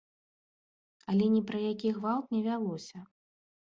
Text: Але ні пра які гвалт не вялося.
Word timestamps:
Але 1.13 1.25
ні 1.35 1.41
пра 1.53 1.59
які 1.71 1.95
гвалт 2.01 2.25
не 2.37 2.45
вялося. 2.51 3.09